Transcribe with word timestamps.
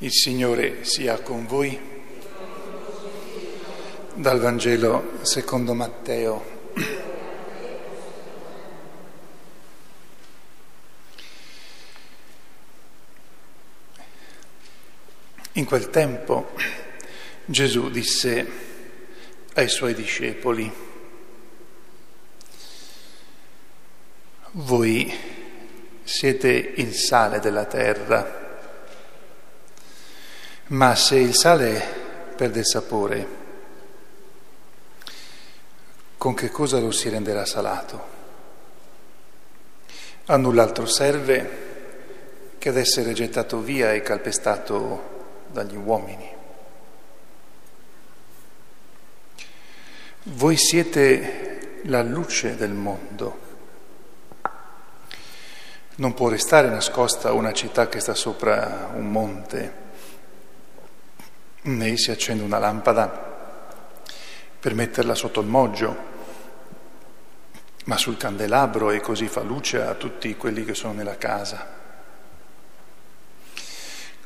Il 0.00 0.12
Signore 0.12 0.84
sia 0.84 1.18
con 1.22 1.46
voi. 1.46 1.80
Dal 4.12 4.38
Vangelo 4.38 5.20
secondo 5.22 5.72
Matteo. 5.72 6.44
In 15.52 15.64
quel 15.64 15.88
tempo 15.88 16.50
Gesù 17.46 17.88
disse 17.88 18.46
ai 19.54 19.68
suoi 19.70 19.94
discepoli, 19.94 20.70
voi 24.50 25.10
siete 26.04 26.50
il 26.50 26.92
sale 26.92 27.40
della 27.40 27.64
terra. 27.64 28.44
Ma 30.68 30.96
se 30.96 31.14
il 31.14 31.32
sale 31.32 31.80
perde 32.34 32.58
il 32.58 32.66
sapore, 32.66 33.28
con 36.18 36.34
che 36.34 36.50
cosa 36.50 36.80
lo 36.80 36.90
si 36.90 37.08
renderà 37.08 37.46
salato? 37.46 38.14
A 40.24 40.36
null'altro 40.36 40.86
serve 40.86 41.64
che 42.58 42.70
ad 42.70 42.78
essere 42.78 43.12
gettato 43.12 43.60
via 43.60 43.92
e 43.92 44.02
calpestato 44.02 45.44
dagli 45.52 45.76
uomini. 45.76 46.28
Voi 50.24 50.56
siete 50.56 51.80
la 51.84 52.02
luce 52.02 52.56
del 52.56 52.72
mondo. 52.72 53.38
Non 55.94 56.12
può 56.12 56.28
restare 56.28 56.68
nascosta 56.68 57.30
una 57.30 57.52
città 57.52 57.88
che 57.88 58.00
sta 58.00 58.14
sopra 58.14 58.90
un 58.92 59.08
monte 59.12 59.84
né 61.66 61.96
si 61.96 62.10
accende 62.10 62.42
una 62.42 62.58
lampada 62.58 63.08
per 64.58 64.74
metterla 64.74 65.14
sotto 65.14 65.40
il 65.40 65.46
moggio, 65.46 66.14
ma 67.84 67.96
sul 67.96 68.16
candelabro 68.16 68.90
e 68.90 69.00
così 69.00 69.28
fa 69.28 69.42
luce 69.42 69.80
a 69.80 69.94
tutti 69.94 70.36
quelli 70.36 70.64
che 70.64 70.74
sono 70.74 70.92
nella 70.92 71.16
casa. 71.16 71.74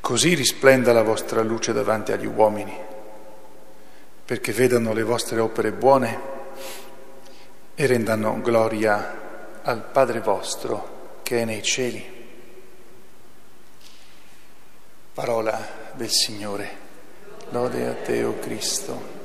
Così 0.01 0.35
risplenda 0.35 0.93
la 0.93 1.03
vostra 1.03 1.43
luce 1.43 1.73
davanti 1.73 2.13
agli 2.13 2.27
uomini, 2.27 2.75
perché 4.25 4.53
vedano 4.53 4.93
le 4.93 5.03
vostre 5.03 5.41
opere 5.41 5.73
buone 5.73 6.21
e 7.75 7.87
rendano 7.87 8.41
gloria 8.41 9.61
al 9.63 9.83
Padre 9.85 10.21
vostro 10.21 11.19
che 11.23 11.43
è 11.43 11.45
nei 11.45 11.63
cieli. 11.63 12.19
Parola 15.13 15.93
del 15.95 16.11
Signore. 16.11 16.80
Lode 17.53 17.89
a 17.89 17.95
te, 17.95 18.25
o 18.25 18.31
oh 18.31 18.35
Cristo. 18.35 19.20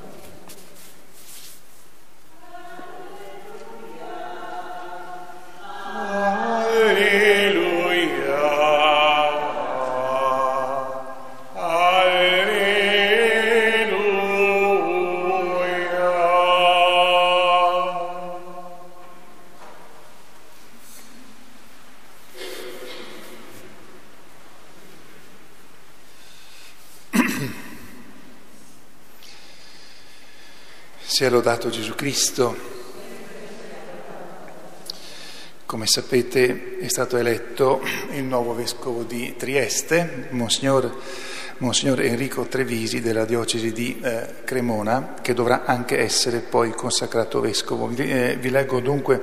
Sia 31.15 31.29
lodato 31.29 31.69
Gesù 31.69 31.95
Cristo. 31.95 32.53
Come 35.65 35.87
sapete 35.87 36.77
è 36.77 36.89
stato 36.89 37.15
eletto 37.15 37.79
il 38.11 38.23
nuovo 38.25 38.53
vescovo 38.53 39.03
di 39.03 39.33
Trieste, 39.37 40.27
Monsignor, 40.31 40.93
Monsignor 41.59 42.01
Enrico 42.01 42.47
Trevisi 42.47 42.99
della 42.99 43.23
diocesi 43.23 43.71
di 43.71 43.97
eh, 44.01 44.43
Cremona, 44.43 45.13
che 45.21 45.33
dovrà 45.33 45.63
anche 45.63 45.99
essere 45.99 46.39
poi 46.39 46.71
consacrato 46.71 47.39
vescovo. 47.39 47.87
Vi, 47.87 48.11
eh, 48.11 48.35
vi 48.37 48.49
leggo 48.49 48.81
dunque 48.81 49.21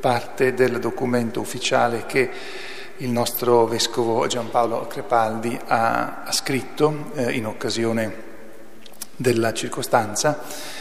parte 0.00 0.52
del 0.52 0.80
documento 0.80 1.38
ufficiale 1.38 2.06
che 2.06 2.28
il 2.96 3.08
nostro 3.08 3.66
vescovo 3.66 4.26
Giampaolo 4.26 4.88
Crepaldi 4.88 5.56
ha, 5.64 6.24
ha 6.24 6.32
scritto 6.32 7.12
eh, 7.14 7.30
in 7.30 7.46
occasione 7.46 8.14
della 9.14 9.52
circostanza 9.52 10.79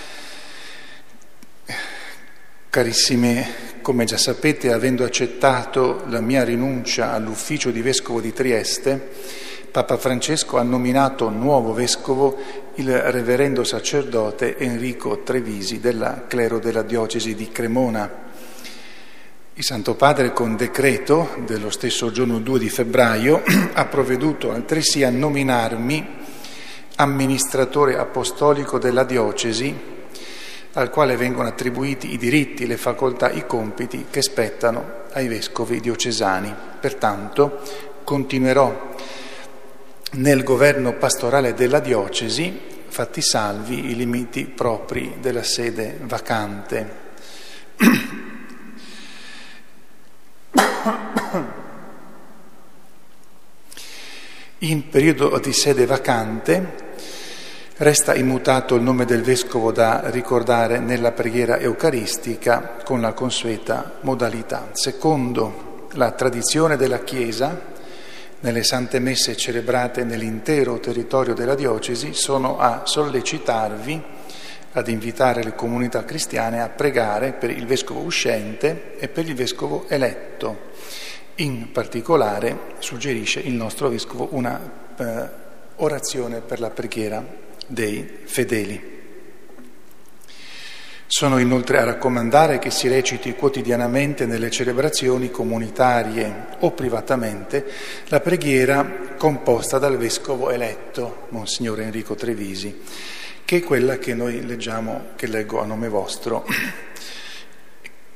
Carissimi, 2.72 3.44
come 3.82 4.06
già 4.06 4.18
sapete, 4.18 4.72
avendo 4.72 5.04
accettato 5.04 6.04
la 6.06 6.22
mia 6.22 6.44
rinuncia 6.44 7.14
all'ufficio 7.14 7.72
di 7.72 7.82
vescovo 7.82 8.22
di 8.22 8.32
Trieste, 8.32 9.10
Papa 9.72 9.98
Francesco 9.98 10.58
ha 10.58 10.62
nominato 10.62 11.30
nuovo 11.30 11.74
vescovo 11.74 12.38
il 12.76 12.96
reverendo 12.96 13.64
sacerdote 13.64 14.56
Enrico 14.60 15.24
Trevisi 15.24 15.80
della 15.80 16.26
clero 16.28 16.60
della 16.60 16.84
diocesi 16.84 17.34
di 17.34 17.50
Cremona. 17.50 18.08
Il 19.56 19.64
Santo 19.64 19.96
Padre 19.96 20.32
con 20.32 20.56
decreto 20.56 21.38
dello 21.48 21.72
stesso 21.72 22.12
giorno 22.12 22.38
2 22.38 22.60
di 22.60 22.70
febbraio 22.70 23.42
ha 23.74 23.86
provveduto 23.86 24.52
altresì 24.52 25.04
a 25.04 25.10
nominarmi 25.10 26.08
amministratore 26.98 27.98
apostolico 27.98 28.78
della 28.78 29.06
diocesi 29.06 29.98
al 30.74 30.90
quale 30.90 31.16
vengono 31.16 31.48
attribuiti 31.48 32.14
i 32.14 32.18
diritti, 32.18 32.68
le 32.68 32.78
facoltà, 32.78 33.32
i 33.32 33.46
compiti 33.46 34.06
che 34.10 34.22
spettano 34.22 35.04
ai 35.14 35.28
vescovi 35.28 35.80
diocesani. 35.80 36.54
Pertanto 36.80 37.62
continuerò 38.04 38.96
nel 40.12 40.44
governo 40.44 40.94
pastorale 40.94 41.54
della 41.54 41.80
diocesi, 41.80 42.60
fatti 42.88 43.22
salvi 43.22 43.90
i 43.92 43.96
limiti 43.96 44.46
propri 44.46 45.18
della 45.20 45.44
sede 45.44 45.98
vacante. 46.02 47.08
In 54.60 54.90
periodo 54.90 55.40
di 55.40 55.54
sede 55.54 55.86
vacante 55.86 56.89
Resta 57.82 58.14
immutato 58.14 58.76
il 58.76 58.82
nome 58.82 59.06
del 59.06 59.22
vescovo 59.22 59.72
da 59.72 60.10
ricordare 60.10 60.80
nella 60.80 61.14
preghiera 61.14 61.60
eucaristica 61.60 62.76
con 62.84 63.00
la 63.00 63.14
consueta 63.14 64.00
modalità. 64.02 64.72
Secondo 64.74 65.88
la 65.94 66.12
tradizione 66.12 66.76
della 66.76 67.06
Chiesa, 67.06 67.58
nelle 68.42 68.64
sante 68.64 69.00
messe 69.00 69.38
celebrate 69.38 70.04
nell'intero 70.04 70.82
territorio 70.82 71.34
della 71.34 71.56
diocesi, 71.56 72.14
sono 72.14 72.60
a 72.60 72.82
sollecitarvi, 72.84 74.04
ad 74.74 74.88
invitare 74.90 75.42
le 75.42 75.56
comunità 75.56 76.04
cristiane 76.04 76.62
a 76.62 76.68
pregare 76.68 77.32
per 77.32 77.50
il 77.50 77.66
vescovo 77.66 78.02
uscente 78.02 78.98
e 79.00 79.08
per 79.08 79.26
il 79.26 79.36
vescovo 79.36 79.86
eletto. 79.88 80.68
In 81.36 81.72
particolare 81.72 82.58
suggerisce 82.80 83.40
il 83.40 83.54
nostro 83.54 83.88
vescovo 83.88 84.28
una 84.32 84.60
eh, 84.98 85.30
orazione 85.78 86.42
per 86.42 86.60
la 86.60 86.72
preghiera 86.72 87.48
dei 87.70 88.08
fedeli. 88.26 88.98
Sono 91.12 91.40
inoltre 91.40 91.80
a 91.80 91.86
raccomandare 91.86 92.60
che 92.60 92.70
si 92.70 92.88
reciti 92.88 93.34
quotidianamente 93.34 94.28
nelle 94.28 94.52
celebrazioni 94.52 95.32
comunitarie 95.32 96.48
o 96.60 96.72
privatamente 96.72 97.66
la 98.10 98.20
preghiera 98.20 99.16
composta 99.18 99.80
dal 99.80 99.98
vescovo 99.98 100.52
eletto, 100.52 101.26
Monsignor 101.30 101.80
Enrico 101.80 102.14
Trevisi, 102.14 102.82
che 103.44 103.58
è 103.58 103.64
quella 103.64 103.98
che 103.98 104.14
noi 104.14 104.46
leggiamo, 104.46 105.08
che 105.16 105.26
leggo 105.26 105.60
a 105.60 105.66
nome 105.66 105.90
vostro, 105.90 106.46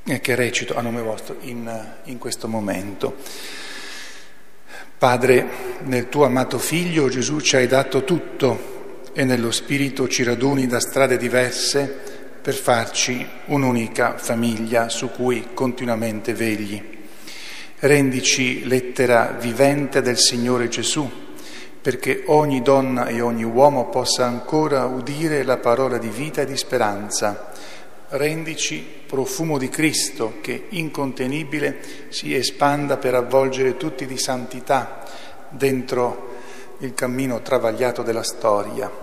che 0.03 0.35
recito 0.35 0.75
a 0.75 0.81
nome 0.81 1.01
vostro 1.01 1.37
in, 1.41 1.95
in 2.03 2.19
questo 2.19 2.47
momento. 2.47 3.15
Padre, 4.99 5.47
nel 5.81 6.09
tuo 6.09 6.25
amato 6.25 6.59
Figlio 6.59 7.09
Gesù 7.09 7.39
ci 7.39 7.55
hai 7.55 7.67
dato 7.67 8.03
tutto 8.03 8.72
e 9.13 9.23
nello 9.23 9.51
Spirito 9.51 10.07
ci 10.07 10.23
raduni 10.23 10.65
da 10.65 10.79
strade 10.79 11.17
diverse 11.17 12.21
per 12.41 12.55
farci 12.55 13.25
un'unica 13.45 14.17
famiglia 14.17 14.89
su 14.89 15.11
cui 15.11 15.49
continuamente 15.53 16.33
vegli. 16.33 16.81
Rendici 17.79 18.67
lettera 18.67 19.37
vivente 19.39 20.01
del 20.01 20.17
Signore 20.17 20.67
Gesù, 20.67 21.09
perché 21.79 22.23
ogni 22.27 22.61
donna 22.61 23.05
e 23.05 23.21
ogni 23.21 23.43
uomo 23.43 23.87
possa 23.89 24.25
ancora 24.25 24.85
udire 24.85 25.43
la 25.43 25.57
parola 25.57 25.97
di 25.97 26.09
vita 26.09 26.41
e 26.41 26.45
di 26.45 26.57
speranza. 26.57 27.51
Rendici 28.09 28.85
profumo 29.05 29.57
di 29.57 29.69
Cristo 29.69 30.39
che 30.41 30.65
incontenibile 30.69 31.79
si 32.09 32.33
espanda 32.33 32.97
per 32.97 33.15
avvolgere 33.15 33.77
tutti 33.77 34.05
di 34.05 34.17
santità 34.17 35.03
dentro 35.49 36.31
il 36.79 36.93
cammino 36.93 37.41
travagliato 37.41 38.01
della 38.01 38.23
storia. 38.23 39.02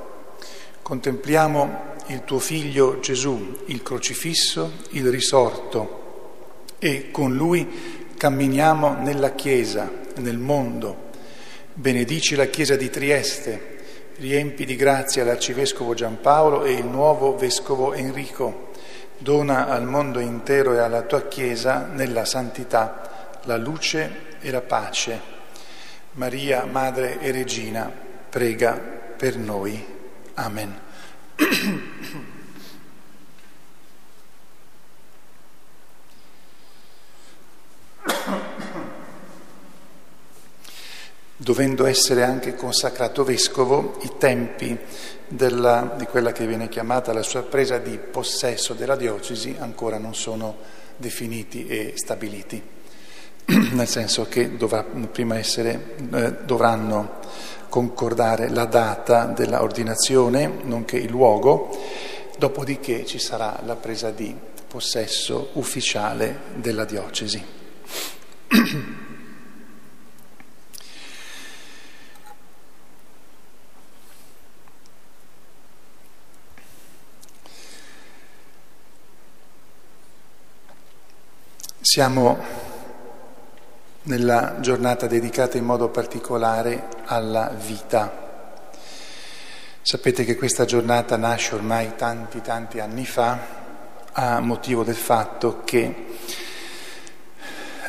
Contempliamo 0.83 1.89
il 2.07 2.25
tuo 2.25 2.39
figlio 2.39 2.99
Gesù, 3.01 3.59
il 3.67 3.83
crocifisso, 3.83 4.73
il 4.91 5.09
risorto 5.09 5.99
e 6.79 7.11
con 7.11 7.35
lui 7.35 8.13
camminiamo 8.17 8.97
nella 9.01 9.33
Chiesa, 9.33 9.89
nel 10.17 10.39
mondo. 10.39 11.09
Benedici 11.75 12.35
la 12.35 12.47
Chiesa 12.47 12.75
di 12.75 12.91
Trieste, 12.91 13.79
riempi 14.17 14.65
di 14.65 14.75
grazia 14.77 15.25
l'arcivescovo 15.25 15.95
Giampaolo 15.95 16.65
e 16.65 16.73
il 16.73 16.87
nuovo 16.87 17.37
vescovo 17.37 17.93
Enrico. 17.93 18.71
Dona 19.17 19.69
al 19.69 19.87
mondo 19.87 20.19
intero 20.19 20.75
e 20.75 20.79
alla 20.79 21.03
tua 21.03 21.29
Chiesa, 21.29 21.87
nella 21.87 22.25
santità, 22.25 23.39
la 23.45 23.57
luce 23.57 24.39
e 24.41 24.51
la 24.51 24.63
pace. 24.63 25.21
Maria, 26.13 26.65
Madre 26.65 27.21
e 27.21 27.31
Regina, 27.31 27.93
prega 28.29 28.75
per 28.75 29.37
noi. 29.37 29.99
Amen. 30.35 30.79
Dovendo 41.37 41.87
essere 41.87 42.23
anche 42.23 42.55
consacrato 42.55 43.25
vescovo, 43.25 43.99
i 44.03 44.13
tempi 44.19 44.79
della, 45.27 45.95
di 45.97 46.05
quella 46.05 46.33
che 46.33 46.47
viene 46.47 46.69
chiamata 46.69 47.13
la 47.13 47.23
sua 47.23 47.43
presa 47.43 47.79
di 47.79 47.99
possesso 47.99 48.75
della 48.75 48.95
diocesi 48.95 49.57
ancora 49.59 49.97
non 49.97 50.15
sono 50.15 50.59
definiti 50.97 51.67
e 51.67 51.95
stabiliti, 51.97 52.63
nel 53.73 53.89
senso 53.89 54.27
che 54.29 54.57
dovrà 54.57 54.85
prima 54.85 55.39
essere, 55.39 55.97
eh, 56.13 56.33
dovranno 56.45 57.21
concordare 57.71 58.51
la 58.51 58.67
data 58.67 59.25
dell'ordinazione, 59.25 60.47
nonché 60.65 60.99
il 60.99 61.09
luogo, 61.09 61.71
dopodiché 62.37 63.07
ci 63.07 63.19
sarà 63.19 63.59
la 63.65 63.77
presa 63.77 64.11
di 64.11 64.37
possesso 64.69 65.51
ufficiale 65.55 66.41
della 66.57 66.85
diocesi. 66.85 67.43
Siamo 81.81 82.60
nella 84.03 84.57
giornata 84.61 85.07
dedicata 85.07 85.59
in 85.59 85.65
modo 85.65 85.89
particolare 85.89 86.89
alla 87.05 87.51
vita. 87.51 88.29
Sapete 89.83 90.25
che 90.25 90.37
questa 90.37 90.65
giornata 90.65 91.17
nasce 91.17 91.55
ormai 91.55 91.95
tanti 91.97 92.41
tanti 92.41 92.81
anni 92.81 93.05
fa 93.05 93.39
a 94.13 94.41
motivo 94.41 94.85
del 94.85 94.97
fatto 94.97 95.63
che 95.65 96.07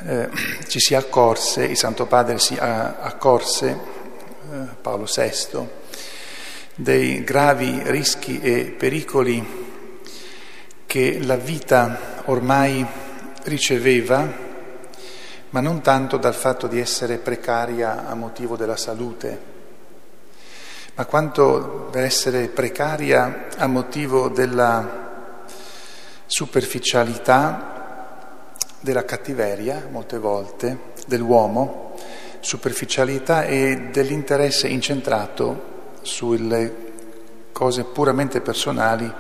eh, 0.06 0.30
ci 0.68 0.80
si 0.80 0.96
accorse, 0.96 1.64
il 1.64 1.78
Santo 1.78 2.06
Padre 2.08 2.40
si 2.40 2.56
accorse, 2.60 3.70
eh, 3.70 4.58
Paolo 4.82 5.06
VI, 5.06 5.68
dei 6.76 7.24
gravi 7.24 7.82
rischi 7.86 8.40
e 8.42 8.74
pericoli 8.78 9.70
che 10.86 11.20
la 11.22 11.38
vita 11.38 12.24
ormai 12.26 12.86
riceveva 13.44 14.50
ma 15.52 15.60
non 15.60 15.82
tanto 15.82 16.18
dal 16.18 16.34
fatto 16.34 16.68
di 16.68 16.80
essere 16.80 17.18
precaria 17.18 18.08
a 18.08 18.16
motivo 18.16 18.56
della 18.56 18.78
salute, 18.78 19.50
ma 20.96 21.06
quanto 21.06 21.90
da 21.92 22.02
essere 22.02 22.48
precaria 22.48 23.48
a 23.58 23.68
motivo 23.68 24.30
della 24.30 25.00
superficialità, 26.26 28.50
della 28.80 29.04
cattiveria, 29.04 29.88
molte 29.90 30.18
volte, 30.18 30.80
dell'uomo, 31.06 31.96
superficialità 32.40 33.44
e 33.44 33.90
dell'interesse 33.92 34.68
incentrato 34.68 35.70
sulle 36.02 36.90
cose 37.52 37.84
puramente 37.84 38.42
personali 38.42 39.14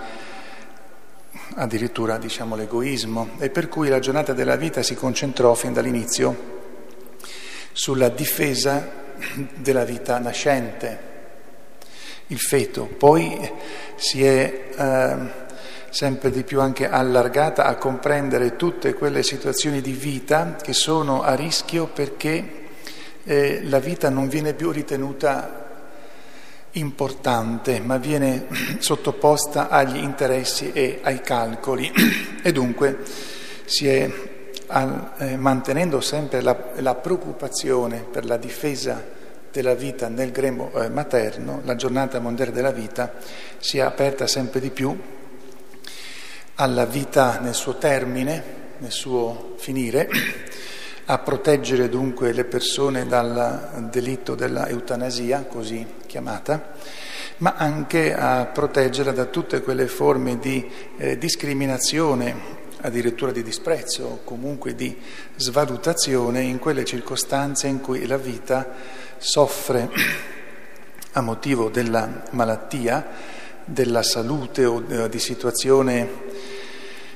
addirittura 1.55 2.17
diciamo 2.17 2.55
l'egoismo, 2.55 3.31
e 3.39 3.49
per 3.49 3.67
cui 3.67 3.89
la 3.89 3.99
giornata 3.99 4.33
della 4.33 4.55
vita 4.55 4.81
si 4.81 4.95
concentrò 4.95 5.53
fin 5.53 5.73
dall'inizio 5.73 6.59
sulla 7.71 8.09
difesa 8.09 8.99
della 9.55 9.83
vita 9.83 10.19
nascente, 10.19 11.09
il 12.27 12.39
feto. 12.39 12.85
Poi 12.85 13.51
si 13.95 14.23
è 14.25 14.69
eh, 14.75 15.15
sempre 15.89 16.31
di 16.31 16.43
più 16.43 16.61
anche 16.61 16.89
allargata 16.89 17.65
a 17.65 17.75
comprendere 17.75 18.55
tutte 18.55 18.93
quelle 18.93 19.23
situazioni 19.23 19.81
di 19.81 19.91
vita 19.91 20.55
che 20.55 20.73
sono 20.73 21.21
a 21.21 21.35
rischio 21.35 21.87
perché 21.87 22.59
eh, 23.23 23.61
la 23.63 23.79
vita 23.79 24.09
non 24.09 24.27
viene 24.27 24.53
più 24.53 24.71
ritenuta 24.71 25.60
importante, 26.73 27.79
ma 27.79 27.97
viene 27.97 28.47
sottoposta 28.79 29.69
agli 29.69 29.97
interessi 29.97 30.71
e 30.71 30.99
ai 31.01 31.21
calcoli. 31.21 31.91
E 32.43 32.51
dunque 32.51 32.97
si 33.65 33.87
è 33.87 34.09
eh, 35.17 35.37
mantenendo 35.37 36.01
sempre 36.01 36.41
la, 36.41 36.57
la, 36.77 36.95
preoccupazione 36.95 37.99
per 37.99 38.25
la 38.25 38.37
difesa 38.37 39.03
della 39.51 39.75
vita 39.75 40.07
nel 40.07 40.31
grembo 40.31 40.71
eh, 40.73 40.89
materno, 40.89 41.61
la 41.65 41.75
giornata 41.75 42.19
mondiale 42.19 42.51
della 42.51 42.71
vita 42.71 43.13
si 43.59 43.77
è 43.77 43.81
aperta 43.81 44.25
sempre 44.25 44.59
di 44.59 44.71
più 44.71 44.97
alla 46.55 46.85
vita 46.85 47.39
nel 47.39 47.53
suo 47.53 47.77
termine, 47.77 48.43
nel 48.77 48.91
suo 48.91 49.53
finire, 49.57 50.07
a 51.05 51.17
proteggere 51.17 51.89
dunque 51.89 52.31
le 52.31 52.45
persone 52.45 53.05
dal 53.07 53.87
delitto 53.89 54.35
della 54.35 54.67
eutanasia, 54.67 55.45
così 55.45 55.85
chiamata, 56.05 56.73
ma 57.37 57.55
anche 57.57 58.13
a 58.13 58.45
proteggerla 58.45 59.11
da 59.11 59.25
tutte 59.25 59.61
quelle 59.61 59.87
forme 59.87 60.37
di 60.39 60.69
eh, 60.97 61.17
discriminazione, 61.17 62.59
addirittura 62.81 63.31
di 63.31 63.43
disprezzo 63.43 64.03
o 64.03 64.19
comunque 64.23 64.75
di 64.75 64.95
svalutazione 65.35 66.41
in 66.41 66.59
quelle 66.59 66.85
circostanze 66.85 67.67
in 67.67 67.81
cui 67.81 68.05
la 68.05 68.17
vita 68.17 68.67
soffre 69.17 69.89
a 71.13 71.21
motivo 71.21 71.69
della 71.69 72.23
malattia, 72.31 73.07
della 73.65 74.03
salute 74.03 74.65
o 74.65 74.83
eh, 74.87 75.09
di 75.09 75.19
situazioni 75.19 76.07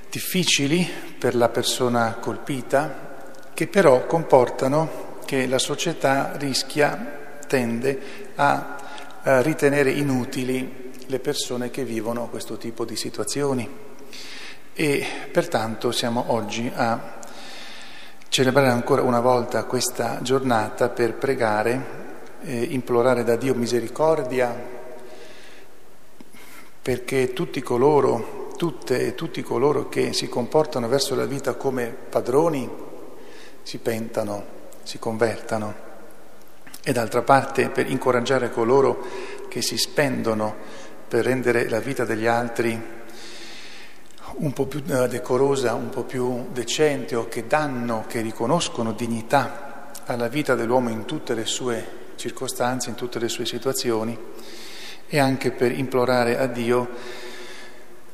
difficili 0.09 0.87
per 1.17 1.35
la 1.35 1.49
persona 1.49 2.13
colpita, 2.15 3.14
che 3.55 3.67
però 3.67 4.05
comportano 4.05 5.13
che 5.25 5.47
la 5.47 5.57
società 5.57 6.33
rischia, 6.35 7.23
tende 7.47 7.99
a, 8.35 8.75
a 9.23 9.41
ritenere 9.41 9.91
inutili 9.91 10.91
le 11.07 11.19
persone 11.19 11.71
che 11.71 11.85
vivono 11.85 12.27
questo 12.27 12.57
tipo 12.57 12.83
di 12.83 12.97
situazioni. 12.97 13.67
E 14.73 15.05
pertanto 15.31 15.93
siamo 15.93 16.25
oggi 16.27 16.69
a 16.75 17.19
celebrare 18.27 18.69
ancora 18.69 19.03
una 19.03 19.21
volta 19.21 19.63
questa 19.63 20.19
giornata 20.21 20.89
per 20.89 21.13
pregare, 21.13 21.85
eh, 22.41 22.61
implorare 22.61 23.23
da 23.23 23.37
Dio 23.37 23.55
misericordia, 23.55 24.53
perché 26.81 27.31
tutti 27.31 27.61
coloro, 27.61 28.51
tutte 28.57 29.07
e 29.07 29.15
tutti 29.15 29.41
coloro 29.41 29.87
che 29.87 30.11
si 30.11 30.27
comportano 30.27 30.89
verso 30.89 31.15
la 31.15 31.25
vita 31.25 31.55
come 31.55 31.87
padroni, 31.87 32.84
si 33.65 33.79
pentano, 33.79 34.45
si 34.83 34.99
convertano. 34.99 35.73
E 36.83 36.91
d'altra 36.91 37.23
parte 37.23 37.69
per 37.69 37.89
incoraggiare 37.89 38.51
coloro 38.51 39.03
che 39.49 39.63
si 39.63 39.75
spendono 39.75 40.55
per 41.07 41.25
rendere 41.25 41.67
la 41.67 41.79
vita 41.79 42.05
degli 42.05 42.27
altri 42.27 42.79
un 44.37 44.53
po' 44.53 44.67
più 44.67 44.83
eh, 44.85 45.07
decorosa, 45.07 45.73
un 45.73 45.89
po' 45.89 46.03
più 46.03 46.49
decente 46.51 47.15
o 47.15 47.27
che 47.27 47.47
danno, 47.47 48.05
che 48.07 48.21
riconoscono 48.21 48.91
dignità 48.91 49.89
alla 50.05 50.27
vita 50.27 50.53
dell'uomo 50.53 50.89
in 50.89 51.05
tutte 51.05 51.33
le 51.33 51.45
sue 51.45 52.03
circostanze, 52.17 52.89
in 52.89 52.95
tutte 52.95 53.17
le 53.17 53.29
sue 53.29 53.47
situazioni 53.47 54.15
e 55.07 55.17
anche 55.17 55.49
per 55.49 55.71
implorare 55.71 56.37
a 56.37 56.45
Dio 56.45 56.89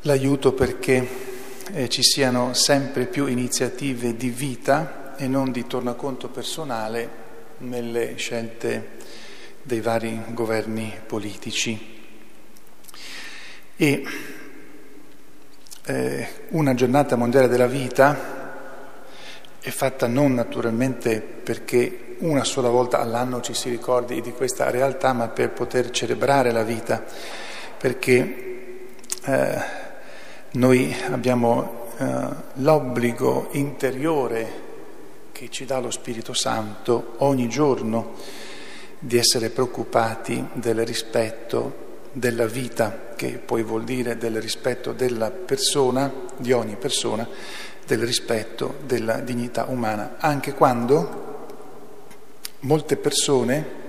l'aiuto 0.03 0.53
perché 0.53 1.07
eh, 1.73 1.89
ci 1.89 2.03
siano 2.03 2.53
sempre 2.53 3.05
più 3.05 3.25
iniziative 3.25 4.15
di 4.15 4.29
vita 4.29 5.00
e 5.21 5.27
non 5.27 5.51
di 5.51 5.67
tornaconto 5.67 6.29
personale 6.29 7.07
nelle 7.59 8.15
scelte 8.15 8.97
dei 9.61 9.79
vari 9.79 10.19
governi 10.29 10.99
politici. 11.05 11.99
E 13.75 14.03
eh, 15.85 16.27
una 16.49 16.73
giornata 16.73 17.15
mondiale 17.15 17.47
della 17.47 17.67
vita 17.67 18.39
è 19.59 19.69
fatta 19.69 20.07
non 20.07 20.33
naturalmente 20.33 21.21
perché 21.21 22.15
una 22.21 22.43
sola 22.43 22.69
volta 22.69 22.99
all'anno 22.99 23.41
ci 23.41 23.53
si 23.53 23.69
ricordi 23.69 24.21
di 24.21 24.31
questa 24.31 24.71
realtà, 24.71 25.13
ma 25.13 25.27
per 25.27 25.51
poter 25.51 25.91
celebrare 25.91 26.51
la 26.51 26.63
vita, 26.63 27.03
perché 27.77 28.87
eh, 29.23 29.61
noi 30.53 30.95
abbiamo 31.11 31.89
eh, 31.99 32.27
l'obbligo 32.53 33.49
interiore 33.51 34.69
che 35.41 35.49
ci 35.49 35.65
dà 35.65 35.79
lo 35.79 35.89
Spirito 35.89 36.33
Santo 36.33 37.15
ogni 37.17 37.49
giorno 37.49 38.13
di 38.99 39.17
essere 39.17 39.49
preoccupati 39.49 40.49
del 40.53 40.85
rispetto 40.85 41.97
della 42.11 42.45
vita, 42.45 43.13
che 43.15 43.39
poi 43.43 43.63
vuol 43.63 43.83
dire 43.83 44.19
del 44.19 44.39
rispetto 44.39 44.93
della 44.93 45.31
persona, 45.31 46.13
di 46.37 46.51
ogni 46.51 46.75
persona, 46.75 47.27
del 47.87 48.01
rispetto 48.01 48.75
della 48.85 49.15
dignità 49.15 49.65
umana, 49.67 50.17
anche 50.19 50.53
quando 50.53 51.47
molte 52.59 52.95
persone 52.97 53.79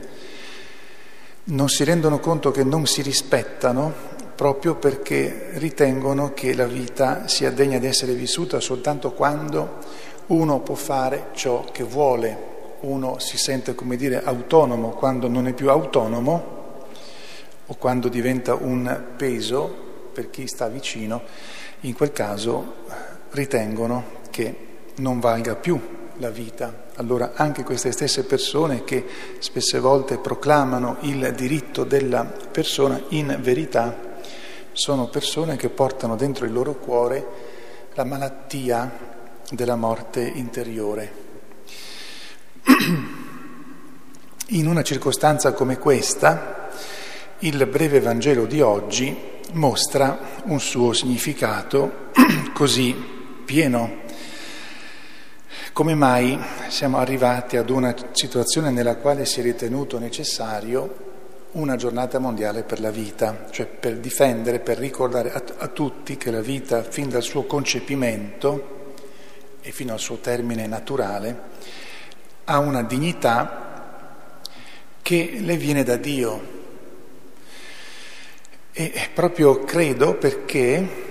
non 1.44 1.68
si 1.68 1.85
rendono 1.85 2.18
conto 2.18 2.50
che 2.50 2.64
non 2.64 2.87
si 2.87 3.02
rispettano 3.02 3.92
proprio 4.35 4.76
perché 4.76 5.50
ritengono 5.52 6.32
che 6.32 6.54
la 6.54 6.66
vita 6.66 7.28
sia 7.28 7.50
degna 7.50 7.78
di 7.78 7.87
essere 7.87 8.14
vissuta 8.14 8.59
soltanto 8.59 9.12
quando 9.12 9.78
uno 10.32 10.60
può 10.60 10.74
fare 10.74 11.28
ciò 11.34 11.64
che 11.70 11.82
vuole, 11.82 12.50
uno 12.80 13.18
si 13.18 13.36
sente, 13.36 13.74
come 13.74 13.96
dire, 13.96 14.22
autonomo 14.24 14.90
quando 14.90 15.28
non 15.28 15.46
è 15.46 15.52
più 15.52 15.68
autonomo 15.68 16.60
o 17.66 17.74
quando 17.76 18.08
diventa 18.08 18.54
un 18.54 19.04
peso 19.16 19.90
per 20.12 20.30
chi 20.30 20.46
sta 20.46 20.68
vicino, 20.68 21.22
in 21.80 21.94
quel 21.94 22.12
caso 22.12 22.74
ritengono 23.30 24.20
che 24.30 24.54
non 24.96 25.20
valga 25.20 25.54
più 25.54 25.78
la 26.16 26.30
vita. 26.30 26.84
Allora 26.96 27.32
anche 27.34 27.62
queste 27.62 27.92
stesse 27.92 28.24
persone 28.24 28.84
che 28.84 29.04
spesse 29.38 29.78
volte 29.80 30.18
proclamano 30.18 30.96
il 31.00 31.32
diritto 31.34 31.84
della 31.84 32.24
persona, 32.24 33.00
in 33.08 33.38
verità 33.40 34.10
sono 34.72 35.08
persone 35.08 35.56
che 35.56 35.68
portano 35.68 36.16
dentro 36.16 36.46
il 36.46 36.52
loro 36.52 36.74
cuore 36.74 37.50
la 37.94 38.04
malattia 38.04 39.20
della 39.52 39.76
morte 39.76 40.23
interiore. 40.23 41.12
In 44.49 44.66
una 44.66 44.82
circostanza 44.82 45.52
come 45.52 45.78
questa, 45.78 46.68
il 47.40 47.66
breve 47.66 48.00
Vangelo 48.00 48.47
di 48.47 48.61
oggi 48.61 49.14
mostra 49.52 50.40
un 50.44 50.59
suo 50.59 50.92
significato 50.92 52.11
così 52.52 52.94
pieno. 53.44 54.00
Come 55.73 55.94
mai 55.94 56.38
siamo 56.68 56.99
arrivati 56.99 57.56
ad 57.56 57.71
una 57.71 57.94
situazione 58.12 58.71
nella 58.71 58.97
quale 58.97 59.25
si 59.25 59.40
è 59.40 59.42
ritenuto 59.42 59.99
necessario 59.99 61.11
una 61.52 61.76
giornata 61.76 62.18
mondiale 62.18 62.62
per 62.62 62.80
la 62.80 62.90
vita, 62.90 63.47
cioè 63.50 63.66
per 63.66 63.99
difendere, 63.99 64.61
per 64.61 64.78
ricordare 64.78 65.32
a, 65.32 65.42
a 65.59 65.68
tutti 65.68 66.16
che 66.16 66.30
la 66.30 66.40
vita, 66.40 66.82
fin 66.82 67.11
dal 67.11 67.23
suo 67.23 67.44
concepimento, 67.44 68.81
e 69.62 69.71
fino 69.71 69.92
al 69.92 70.00
suo 70.00 70.16
termine 70.16 70.66
naturale, 70.66 71.40
ha 72.45 72.59
una 72.59 72.83
dignità 72.83 74.40
che 75.00 75.38
le 75.38 75.57
viene 75.57 75.85
da 75.85 75.97
Dio. 75.97 76.61
E 78.73 79.11
proprio 79.14 79.64
credo 79.64 80.14
perché 80.14 81.11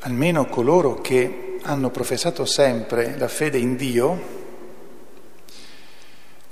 almeno 0.00 0.46
coloro 0.46 1.00
che 1.00 1.58
hanno 1.62 1.90
professato 1.90 2.44
sempre 2.44 3.16
la 3.18 3.28
fede 3.28 3.58
in 3.58 3.76
Dio, 3.76 4.38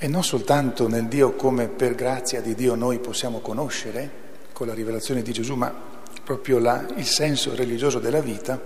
e 0.01 0.07
non 0.07 0.23
soltanto 0.23 0.87
nel 0.87 1.07
Dio 1.07 1.33
come 1.33 1.67
per 1.67 1.95
grazia 1.95 2.41
di 2.41 2.55
Dio 2.55 2.75
noi 2.75 2.99
possiamo 2.99 3.41
conoscere 3.41 4.27
con 4.53 4.67
la 4.67 4.75
rivelazione 4.75 5.23
di 5.23 5.33
Gesù, 5.33 5.55
ma 5.55 5.75
proprio 6.23 6.59
la, 6.59 6.87
il 6.97 7.07
senso 7.07 7.55
religioso 7.55 7.99
della 7.99 8.21
vita, 8.21 8.61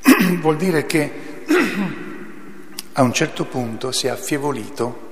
vuol 0.40 0.56
dire 0.56 0.86
che 0.86 1.37
a 2.92 3.02
un 3.02 3.12
certo 3.12 3.46
punto 3.46 3.90
si 3.90 4.06
è 4.06 4.10
affievolito 4.10 5.06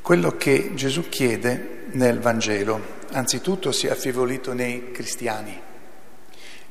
quello 0.00 0.36
che 0.36 0.72
Gesù 0.74 1.08
chiede 1.08 1.84
nel 1.92 2.20
Vangelo. 2.20 2.98
Anzitutto 3.12 3.70
si 3.70 3.86
è 3.86 3.90
affievolito 3.90 4.52
nei 4.52 4.92
cristiani 4.92 5.60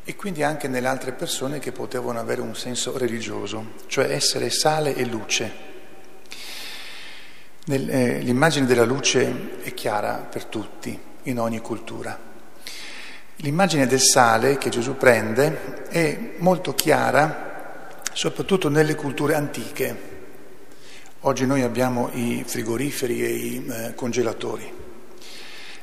e 0.03 0.15
quindi 0.15 0.41
anche 0.41 0.67
nelle 0.67 0.87
altre 0.87 1.11
persone 1.11 1.59
che 1.59 1.71
potevano 1.71 2.19
avere 2.19 2.41
un 2.41 2.55
senso 2.55 2.97
religioso, 2.97 3.73
cioè 3.85 4.11
essere 4.11 4.49
sale 4.49 4.95
e 4.95 5.05
luce. 5.05 5.67
Nel, 7.65 7.89
eh, 7.89 8.19
l'immagine 8.19 8.65
della 8.65 8.85
luce 8.85 9.61
è 9.61 9.73
chiara 9.75 10.27
per 10.29 10.45
tutti, 10.45 10.97
in 11.23 11.39
ogni 11.39 11.59
cultura. 11.59 12.17
L'immagine 13.37 13.85
del 13.85 14.01
sale 14.01 14.57
che 14.57 14.69
Gesù 14.69 14.97
prende 14.97 15.87
è 15.89 16.33
molto 16.37 16.73
chiara 16.73 17.48
soprattutto 18.13 18.69
nelle 18.69 18.95
culture 18.95 19.35
antiche. 19.35 20.17
Oggi 21.21 21.45
noi 21.45 21.63
abbiamo 21.63 22.09
i 22.13 22.43
frigoriferi 22.45 23.23
e 23.23 23.29
i 23.29 23.65
eh, 23.67 23.93
congelatori 23.95 24.77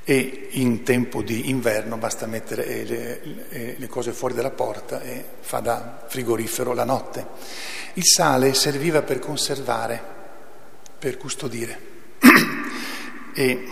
e 0.09 0.49
in 0.53 0.85
tempo 0.85 1.21
di 1.21 1.51
inverno 1.51 1.97
basta 1.97 2.27
mettere 2.27 2.85
le, 2.85 3.21
le, 3.49 3.75
le, 3.77 3.87
cose 3.89 4.13
fuori 4.13 4.35
dalla 4.35 4.53
porta 4.53 5.03
e 5.03 5.25
fa 5.41 5.59
da 5.59 6.05
frigorifero 6.07 6.73
la 6.75 6.85
notte. 6.85 7.27
Il 7.95 8.05
sale 8.05 8.55
serviva 8.55 9.03
per 9.03 9.19
conservare, 9.19 10.01
per 10.97 11.17
custodire 11.17 11.79
e 13.35 13.67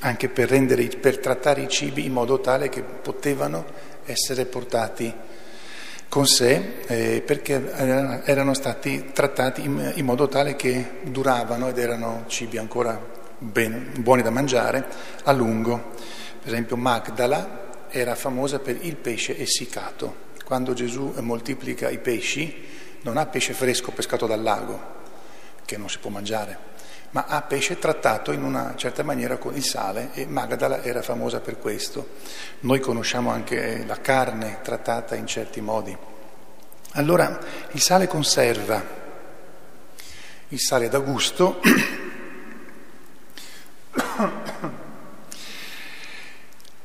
anche 0.00 0.28
per, 0.30 0.48
rendere, 0.48 0.86
per 0.86 1.18
trattare 1.18 1.60
i 1.60 1.68
cibi 1.68 2.06
in 2.06 2.12
modo 2.12 2.40
tale 2.40 2.70
che 2.70 2.82
potevano 2.82 3.66
essere 4.06 4.46
portati 4.46 5.12
con 6.08 6.26
sé 6.26 6.80
eh, 6.86 7.22
perché 7.24 7.70
erano 8.24 8.54
stati 8.54 9.10
trattati 9.12 9.62
in, 9.62 9.92
in, 9.96 10.04
modo 10.04 10.26
tale 10.26 10.56
che 10.56 11.00
duravano 11.02 11.68
ed 11.68 11.78
erano 11.78 12.24
cibi 12.28 12.56
ancora 12.56 12.98
ben, 13.38 13.92
buoni 13.98 14.22
da 14.22 14.30
mangiare 14.30 14.86
a 15.24 15.32
lungo. 15.32 15.92
Per 16.40 16.52
esempio 16.52 16.76
Magdala 16.76 17.66
era 17.88 18.14
famosa 18.14 18.58
per 18.58 18.78
il 18.80 18.96
pesce 18.96 19.38
essiccato. 19.38 20.26
Quando 20.44 20.72
Gesù 20.72 21.12
moltiplica 21.20 21.90
i 21.90 21.98
pesci 21.98 22.64
non 23.02 23.18
ha 23.18 23.26
pesce 23.26 23.52
fresco 23.52 23.92
pescato 23.92 24.26
dal 24.26 24.42
lago, 24.42 24.96
che 25.64 25.76
non 25.76 25.90
si 25.90 25.98
può 25.98 26.10
mangiare, 26.10 26.58
ma 27.10 27.24
ha 27.26 27.40
pesce 27.42 27.78
trattato 27.78 28.32
in 28.32 28.42
una 28.42 28.74
certa 28.76 29.02
maniera 29.02 29.38
con 29.38 29.54
il 29.54 29.64
sale 29.64 30.10
e 30.12 30.26
Magdala 30.26 30.82
era 30.82 31.00
famosa 31.02 31.40
per 31.40 31.58
questo. 31.58 32.16
Noi 32.60 32.80
conosciamo 32.80 33.30
anche 33.30 33.84
la 33.86 34.00
carne 34.00 34.58
trattata 34.62 35.14
in 35.14 35.26
certi 35.26 35.60
modi. 35.60 35.96
Allora 36.92 37.38
il 37.72 37.80
sale 37.80 38.06
conserva, 38.06 38.82
il 40.48 40.60
sale 40.60 40.88
da 40.88 40.98
gusto 40.98 41.60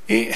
e 0.05 0.35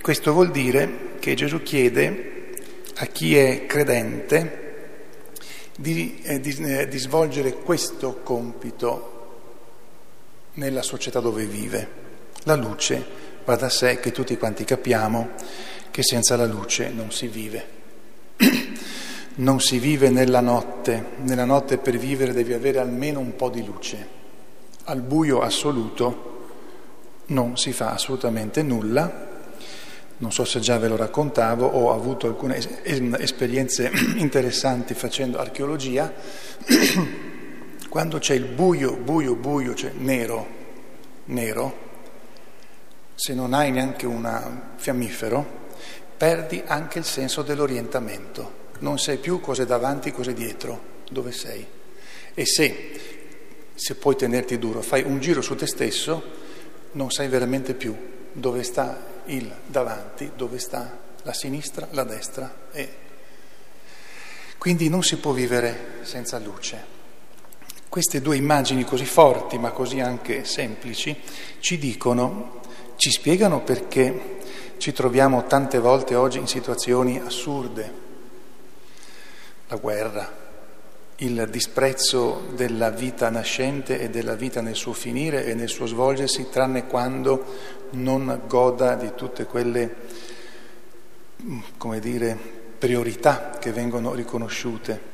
questo 0.00 0.32
vuol 0.32 0.50
dire 0.50 1.16
che 1.18 1.34
Gesù 1.34 1.62
chiede 1.62 2.52
a 2.96 3.06
chi 3.06 3.36
è 3.36 3.66
credente 3.66 4.63
di, 5.76 6.20
eh, 6.22 6.40
di, 6.40 6.54
eh, 6.56 6.88
di 6.88 6.98
svolgere 6.98 7.54
questo 7.54 8.20
compito 8.22 9.12
nella 10.54 10.82
società 10.82 11.20
dove 11.20 11.44
vive. 11.46 12.02
La 12.44 12.54
luce 12.54 13.04
va 13.44 13.56
da 13.56 13.68
sé 13.68 14.00
che 14.00 14.12
tutti 14.12 14.36
quanti 14.36 14.64
capiamo 14.64 15.30
che 15.90 16.02
senza 16.02 16.36
la 16.36 16.46
luce 16.46 16.90
non 16.90 17.10
si 17.10 17.26
vive. 17.28 17.82
Non 19.36 19.60
si 19.60 19.80
vive 19.80 20.10
nella 20.10 20.38
notte, 20.38 21.06
nella 21.22 21.44
notte 21.44 21.78
per 21.78 21.96
vivere 21.98 22.32
devi 22.32 22.52
avere 22.52 22.78
almeno 22.78 23.18
un 23.18 23.34
po' 23.34 23.48
di 23.48 23.64
luce. 23.64 24.06
Al 24.84 25.00
buio 25.00 25.40
assoluto 25.40 26.34
non 27.26 27.56
si 27.56 27.72
fa 27.72 27.90
assolutamente 27.90 28.62
nulla. 28.62 29.33
Non 30.16 30.32
so 30.32 30.44
se 30.44 30.60
già 30.60 30.78
ve 30.78 30.88
lo 30.88 30.96
raccontavo, 30.96 31.66
ho 31.66 31.92
avuto 31.92 32.26
alcune 32.26 32.56
esperienze 33.18 33.90
interessanti 34.16 34.94
facendo 34.94 35.38
archeologia. 35.38 36.12
Quando 37.88 38.18
c'è 38.18 38.34
il 38.34 38.44
buio, 38.44 38.96
buio, 38.96 39.34
buio, 39.34 39.74
cioè 39.74 39.90
nero, 39.92 40.46
nero, 41.26 41.78
se 43.14 43.34
non 43.34 43.54
hai 43.54 43.70
neanche 43.70 44.06
un 44.06 44.60
fiammifero, 44.76 45.62
perdi 46.16 46.62
anche 46.64 46.98
il 46.98 47.04
senso 47.04 47.42
dell'orientamento. 47.42 48.62
Non 48.80 48.98
sai 48.98 49.18
più 49.18 49.40
cosa 49.40 49.62
è 49.62 49.66
davanti, 49.66 50.12
cosa 50.12 50.30
è 50.30 50.34
dietro, 50.34 50.80
dove 51.10 51.32
sei. 51.32 51.64
E 52.34 52.46
se, 52.46 53.00
se 53.74 53.94
puoi 53.94 54.16
tenerti 54.16 54.58
duro, 54.58 54.80
fai 54.80 55.02
un 55.02 55.20
giro 55.20 55.40
su 55.40 55.54
te 55.54 55.66
stesso, 55.66 56.22
non 56.92 57.10
sai 57.10 57.28
veramente 57.28 57.74
più 57.74 57.94
dove 58.32 58.62
sta 58.64 59.13
il 59.26 59.52
davanti, 59.66 60.32
dove 60.36 60.58
sta 60.58 60.98
la 61.22 61.32
sinistra, 61.32 61.88
la 61.90 62.04
destra. 62.04 62.52
E 62.72 63.02
quindi 64.58 64.88
non 64.88 65.02
si 65.02 65.16
può 65.16 65.32
vivere 65.32 65.98
senza 66.02 66.38
luce. 66.38 66.92
Queste 67.88 68.20
due 68.20 68.36
immagini 68.36 68.84
così 68.84 69.04
forti, 69.04 69.58
ma 69.58 69.70
così 69.70 70.00
anche 70.00 70.44
semplici, 70.44 71.16
ci 71.60 71.78
dicono, 71.78 72.60
ci 72.96 73.10
spiegano 73.10 73.62
perché 73.62 74.38
ci 74.78 74.92
troviamo 74.92 75.46
tante 75.46 75.78
volte 75.78 76.14
oggi 76.14 76.38
in 76.38 76.46
situazioni 76.46 77.18
assurde. 77.18 78.02
La 79.68 79.76
guerra, 79.76 80.43
il 81.18 81.46
disprezzo 81.48 82.48
della 82.54 82.90
vita 82.90 83.30
nascente 83.30 84.00
e 84.00 84.10
della 84.10 84.34
vita 84.34 84.60
nel 84.60 84.74
suo 84.74 84.92
finire 84.92 85.44
e 85.44 85.54
nel 85.54 85.68
suo 85.68 85.86
svolgersi, 85.86 86.48
tranne 86.50 86.86
quando 86.86 87.44
non 87.90 88.42
goda 88.48 88.96
di 88.96 89.12
tutte 89.14 89.44
quelle, 89.44 89.94
come 91.76 92.00
dire, 92.00 92.36
priorità 92.76 93.56
che 93.60 93.70
vengono 93.70 94.12
riconosciute. 94.12 95.12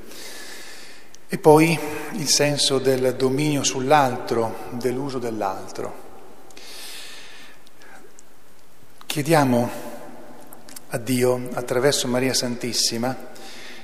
E 1.28 1.38
poi 1.38 1.78
il 2.12 2.28
senso 2.28 2.78
del 2.78 3.14
dominio 3.14 3.62
sull'altro, 3.62 4.68
dell'uso 4.70 5.18
dell'altro. 5.18 6.08
Chiediamo 9.06 9.70
a 10.88 10.98
Dio, 10.98 11.48
attraverso 11.52 12.08
Maria 12.08 12.34
Santissima, 12.34 13.28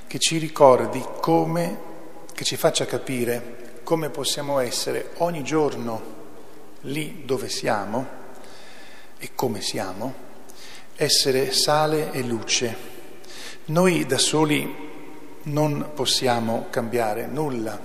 che 0.07 0.19
ci 0.19 0.37
ricordi 0.37 1.03
come 1.21 1.86
che 2.37 2.43
ci 2.43 2.55
faccia 2.55 2.85
capire 2.85 3.79
come 3.81 4.11
possiamo 4.11 4.59
essere 4.59 5.13
ogni 5.17 5.43
giorno 5.43 6.01
lì 6.81 7.23
dove 7.25 7.49
siamo 7.49 8.05
e 9.17 9.31
come 9.33 9.59
siamo, 9.59 10.13
essere 10.97 11.51
sale 11.51 12.11
e 12.11 12.21
luce. 12.21 12.75
Noi 13.65 14.05
da 14.05 14.19
soli 14.19 14.71
non 15.45 15.89
possiamo 15.95 16.67
cambiare 16.69 17.25
nulla, 17.25 17.81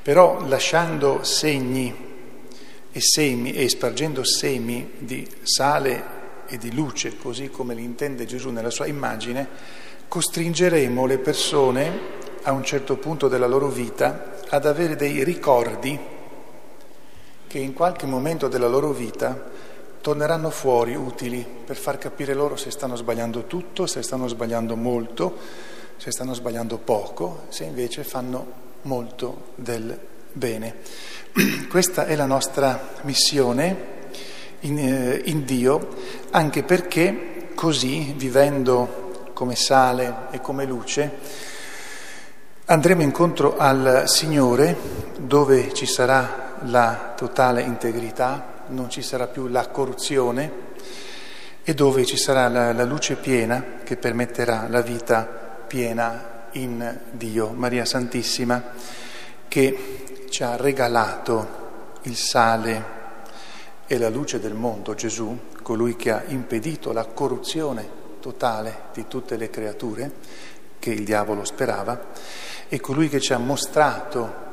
però 0.00 0.46
lasciando 0.46 1.22
segni 1.22 1.94
e 2.90 3.00
semi 3.02 3.52
e 3.52 3.68
spargendo 3.68 4.24
semi 4.24 4.92
di 4.96 5.28
sale 5.42 6.04
e 6.46 6.56
di 6.56 6.72
luce, 6.72 7.18
così 7.18 7.50
come 7.50 7.74
li 7.74 7.84
intende 7.84 8.24
Gesù 8.24 8.48
nella 8.48 8.70
sua 8.70 8.86
immagine, 8.86 9.46
costringeremo 10.08 11.04
le 11.04 11.18
persone 11.18 12.17
a 12.48 12.52
un 12.52 12.64
certo 12.64 12.96
punto 12.96 13.28
della 13.28 13.46
loro 13.46 13.68
vita 13.68 14.36
ad 14.48 14.64
avere 14.64 14.96
dei 14.96 15.22
ricordi 15.22 15.98
che 17.46 17.58
in 17.58 17.74
qualche 17.74 18.06
momento 18.06 18.48
della 18.48 18.68
loro 18.68 18.90
vita 18.92 19.38
torneranno 20.00 20.48
fuori 20.48 20.94
utili 20.94 21.46
per 21.66 21.76
far 21.76 21.98
capire 21.98 22.32
loro 22.32 22.56
se 22.56 22.70
stanno 22.70 22.96
sbagliando 22.96 23.44
tutto, 23.44 23.86
se 23.86 24.00
stanno 24.02 24.28
sbagliando 24.28 24.76
molto, 24.76 25.36
se 25.98 26.10
stanno 26.10 26.32
sbagliando 26.32 26.78
poco, 26.78 27.42
se 27.50 27.64
invece 27.64 28.02
fanno 28.02 28.46
molto 28.82 29.48
del 29.54 29.98
bene. 30.32 30.76
Questa 31.68 32.06
è 32.06 32.16
la 32.16 32.24
nostra 32.24 32.94
missione 33.02 33.96
in, 34.60 34.78
eh, 34.78 35.20
in 35.26 35.44
Dio, 35.44 35.88
anche 36.30 36.62
perché 36.62 37.50
così, 37.54 38.14
vivendo 38.16 39.30
come 39.34 39.54
sale 39.54 40.28
e 40.30 40.40
come 40.40 40.64
luce, 40.64 41.56
Andremo 42.70 43.00
incontro 43.00 43.56
al 43.56 44.02
Signore 44.08 44.76
dove 45.20 45.72
ci 45.72 45.86
sarà 45.86 46.56
la 46.64 47.14
totale 47.16 47.62
integrità, 47.62 48.64
non 48.66 48.90
ci 48.90 49.00
sarà 49.00 49.26
più 49.26 49.46
la 49.46 49.68
corruzione 49.68 50.52
e 51.62 51.72
dove 51.72 52.04
ci 52.04 52.18
sarà 52.18 52.46
la, 52.48 52.74
la 52.74 52.84
luce 52.84 53.16
piena 53.16 53.78
che 53.82 53.96
permetterà 53.96 54.66
la 54.68 54.82
vita 54.82 55.24
piena 55.66 56.48
in 56.52 57.00
Dio. 57.12 57.52
Maria 57.52 57.86
Santissima 57.86 58.62
che 59.48 60.26
ci 60.28 60.42
ha 60.42 60.56
regalato 60.56 61.96
il 62.02 62.16
sale 62.16 62.84
e 63.86 63.96
la 63.96 64.10
luce 64.10 64.40
del 64.40 64.52
mondo, 64.52 64.94
Gesù, 64.94 65.38
colui 65.62 65.96
che 65.96 66.10
ha 66.10 66.22
impedito 66.26 66.92
la 66.92 67.06
corruzione 67.06 67.88
totale 68.20 68.88
di 68.92 69.06
tutte 69.08 69.38
le 69.38 69.48
creature 69.48 70.12
che 70.78 70.90
il 70.90 71.04
diavolo 71.04 71.44
sperava 71.44 71.98
è 72.68 72.80
colui 72.80 73.08
che 73.08 73.20
ci 73.20 73.32
ha 73.32 73.38
mostrato 73.38 74.46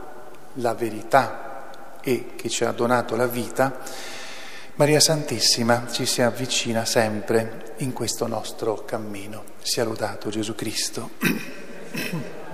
la 0.54 0.74
verità 0.74 2.00
e 2.02 2.32
che 2.36 2.50
ci 2.50 2.64
ha 2.64 2.72
donato 2.72 3.16
la 3.16 3.28
vita, 3.28 3.80
Maria 4.76 5.00
Santissima 5.00 5.88
ci 5.90 6.06
si 6.06 6.22
avvicina 6.22 6.86
sempre 6.86 7.74
in 7.78 7.94
questo 7.94 8.28
nostro 8.28 8.84
cammino. 8.86 9.44
Sia 9.62 9.84
lodato 9.84 10.30
Gesù 10.30 10.54
Cristo. 10.54 11.12